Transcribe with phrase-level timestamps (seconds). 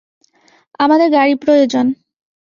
[0.79, 1.85] আমাদের গাড়ি প্রয়োজন।